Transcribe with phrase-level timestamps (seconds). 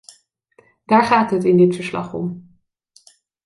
[0.85, 2.57] Daar gaat het in dit verslag om.